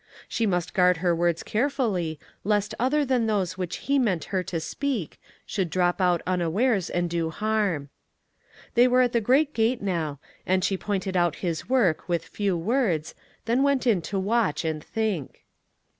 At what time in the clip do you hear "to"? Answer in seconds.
4.41-4.59, 14.09-14.17